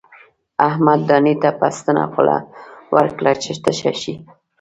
[0.67, 2.37] احمد دانې ته په ستنه خوله
[2.95, 4.13] ورکړه چې تشه شي.